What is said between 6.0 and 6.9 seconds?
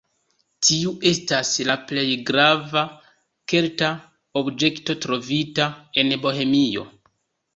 en Bohemio.